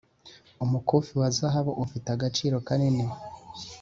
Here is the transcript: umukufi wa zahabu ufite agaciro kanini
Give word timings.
umukufi 0.63 1.11
wa 1.19 1.29
zahabu 1.37 1.71
ufite 1.83 2.07
agaciro 2.15 2.55
kanini 2.67 3.05